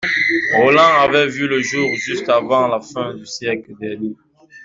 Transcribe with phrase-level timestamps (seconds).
[0.57, 4.15] Roland avait vu le jour juste avant la fin du siècle dernier.